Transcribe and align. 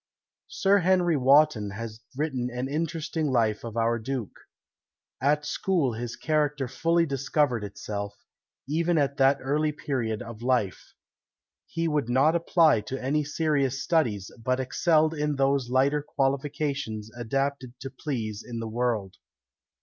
Sir 0.47 0.79
Henry 0.79 1.15
Wotton 1.15 1.69
has 1.75 1.99
written 2.17 2.49
an 2.51 2.67
interesting 2.67 3.27
life 3.31 3.63
of 3.63 3.77
our 3.77 3.99
duke. 3.99 4.33
At 5.21 5.45
school 5.45 5.93
his 5.93 6.15
character 6.15 6.67
fully 6.67 7.05
discovered 7.05 7.63
itself, 7.63 8.17
even 8.67 8.97
at 8.97 9.17
that 9.17 9.37
early 9.41 9.71
period 9.71 10.23
of 10.23 10.41
life. 10.41 10.95
He 11.67 11.87
would 11.87 12.09
not 12.09 12.33
apply 12.35 12.81
to 12.87 12.99
any 12.99 13.23
serious 13.23 13.83
studies, 13.83 14.31
but 14.43 14.59
excelled 14.59 15.13
in 15.13 15.35
those 15.35 15.69
lighter 15.69 16.01
qualifications 16.01 17.11
adapted 17.15 17.79
to 17.81 17.91
please 17.91 18.43
in 18.43 18.59
the 18.59 18.67
world. 18.67 19.17